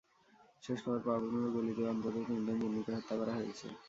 শেষ 0.63 0.79
খবর 0.83 0.99
পাওয়া 1.05 1.19
পর্যন্ত 1.21 1.47
গুলিতে 1.55 1.81
অন্তত 1.91 2.15
তিনজন 2.27 2.55
জিম্মিকে 2.61 2.91
হত্যা 2.97 3.15
করা 3.19 3.33
হয়েছে। 3.37 3.67